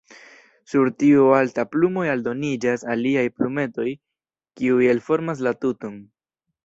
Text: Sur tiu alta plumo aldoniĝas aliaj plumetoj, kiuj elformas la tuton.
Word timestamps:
Sur 0.71 0.87
tiu 1.01 1.25
alta 1.39 1.65
plumo 1.75 2.05
aldoniĝas 2.13 2.85
aliaj 2.95 3.25
plumetoj, 3.41 3.87
kiuj 4.63 4.89
elformas 4.95 5.45
la 5.49 5.55
tuton. 5.63 6.01